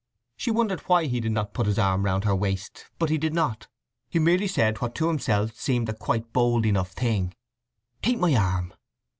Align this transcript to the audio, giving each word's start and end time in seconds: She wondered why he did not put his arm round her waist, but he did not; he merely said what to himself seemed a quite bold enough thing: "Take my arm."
She 0.35 0.49
wondered 0.49 0.79
why 0.89 1.05
he 1.05 1.19
did 1.19 1.31
not 1.31 1.53
put 1.53 1.67
his 1.67 1.77
arm 1.77 2.05
round 2.05 2.23
her 2.23 2.35
waist, 2.35 2.87
but 2.97 3.11
he 3.11 3.19
did 3.19 3.35
not; 3.35 3.67
he 4.09 4.17
merely 4.17 4.47
said 4.47 4.79
what 4.81 4.95
to 4.95 5.07
himself 5.07 5.53
seemed 5.53 5.87
a 5.89 5.93
quite 5.93 6.33
bold 6.33 6.65
enough 6.65 6.93
thing: 6.93 7.35
"Take 8.01 8.17
my 8.17 8.33
arm." 8.35 8.73